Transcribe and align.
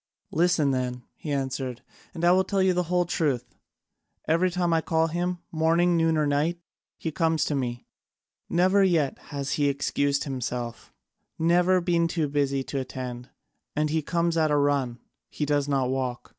"Listen 0.31 0.71
then," 0.71 1.03
he 1.15 1.31
answered, 1.31 1.83
"and 2.15 2.25
I 2.25 2.31
will 2.31 2.43
tell 2.43 2.63
you 2.63 2.73
the 2.73 2.81
whole 2.89 3.05
truth. 3.05 3.53
Every 4.27 4.49
time 4.49 4.73
I 4.73 4.81
call 4.81 5.09
him, 5.09 5.37
morning, 5.51 5.95
noon, 5.95 6.17
or 6.17 6.25
night, 6.25 6.59
he 6.97 7.11
comes 7.11 7.45
to 7.45 7.53
me; 7.55 7.85
never 8.49 8.83
yet 8.83 9.19
has 9.25 9.51
he 9.51 9.69
excused 9.69 10.23
himself, 10.23 10.91
never 11.37 11.81
been 11.81 12.07
too 12.07 12.27
busy 12.27 12.63
to 12.63 12.79
attend; 12.79 13.29
and 13.75 13.91
he 13.91 14.01
comes 14.01 14.37
at 14.37 14.49
a 14.49 14.57
run, 14.57 14.97
he 15.29 15.45
does 15.45 15.67
not 15.67 15.91
walk. 15.91 16.29